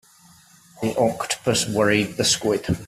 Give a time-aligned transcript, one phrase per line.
[0.81, 2.65] The octopus worried the squid.